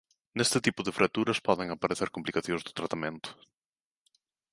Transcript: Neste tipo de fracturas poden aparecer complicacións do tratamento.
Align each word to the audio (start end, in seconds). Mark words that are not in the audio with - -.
Neste 0.37 0.59
tipo 0.65 0.81
de 0.83 0.95
fracturas 0.97 1.43
poden 1.47 1.67
aparecer 1.71 2.09
complicacións 2.15 2.61
do 2.63 2.75
tratamento. 2.79 3.29